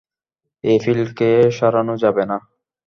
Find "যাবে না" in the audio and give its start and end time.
2.03-2.37